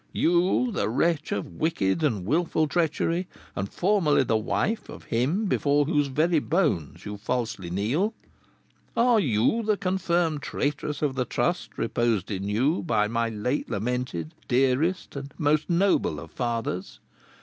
You, 0.13 0.71
the 0.71 0.89
wretch 0.89 1.31
of 1.31 1.59
wicked 1.59 2.01
and 2.01 2.25
wilful 2.25 2.67
treachery, 2.67 3.27
and 3.55 3.71
formerly 3.71 4.23
the 4.23 4.35
wife 4.35 4.89
of 4.89 5.03
him 5.03 5.45
before 5.45 5.85
whose 5.85 6.07
very 6.07 6.39
bones 6.39 7.05
you 7.05 7.17
falsely 7.17 7.69
kneel! 7.69 8.15
Are 8.97 9.19
you 9.19 9.61
the 9.61 9.77
confirmed 9.77 10.41
traitoress 10.41 11.03
of 11.03 11.13
the 11.13 11.25
trust 11.25 11.77
reposed 11.77 12.31
in 12.31 12.49
you 12.49 12.81
by 12.81 13.07
my 13.07 13.29
late 13.29 13.69
lamented, 13.69 14.33
dearest, 14.47 15.15
and 15.15 15.35
most 15.37 15.69
noble 15.69 16.19
of 16.19 16.31
fathers? 16.31 16.99